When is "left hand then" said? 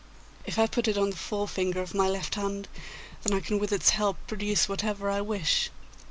2.09-3.37